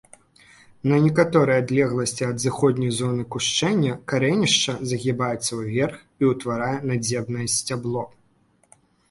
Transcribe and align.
На 0.91 0.95
некаторай 1.01 1.59
адлегласці 1.63 2.25
ад 2.27 2.37
зыходнай 2.45 2.93
зоны 3.01 3.25
кушчэння 3.35 3.93
карэнішча 4.13 4.73
загібаецца 4.93 5.51
ўверх 5.61 5.95
і 6.25 6.33
ўтварае 6.33 6.73
надземнае 6.89 7.47
сцябло. 7.59 8.03